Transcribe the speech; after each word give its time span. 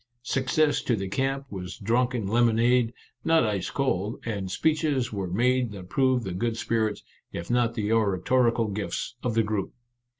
Success 0.23 0.81
to 0.81 0.95
the 0.95 1.07
camp 1.07 1.45
was 1.51 1.77
drunk 1.77 2.15
in 2.15 2.25
lemonade— 2.25 2.91
not 3.23 3.43
ice 3.45 3.69
cold— 3.69 4.19
and 4.25 4.49
speeches 4.49 5.13
were 5.13 5.27
made 5.29 5.69
that 5.73 5.89
proved 5.89 6.23
the 6.23 6.33
good 6.33 6.57
spirits, 6.57 7.03
if 7.31 7.51
not 7.51 7.75
the 7.75 7.91
oratorical 7.93 8.69
gifts, 8.69 9.13
of 9.21 9.35
the 9.35 9.43
group. 9.43 9.75